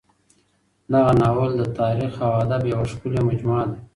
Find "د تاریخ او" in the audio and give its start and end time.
1.57-2.31